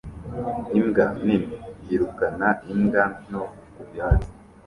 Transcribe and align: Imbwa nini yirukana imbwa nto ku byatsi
Imbwa 0.79 1.05
nini 1.25 1.49
yirukana 1.87 2.47
imbwa 2.71 3.03
nto 3.25 3.43
ku 3.73 3.81
byatsi 3.89 4.29